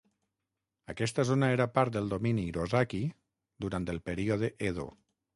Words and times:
Aquesta 0.93 1.25
zona 1.31 1.49
era 1.57 1.67
part 1.75 1.93
del 1.97 2.09
domini 2.13 2.45
Hirosaki 2.51 3.01
durant 3.65 3.85
el 3.95 4.01
període 4.09 4.49
Edo. 4.71 4.87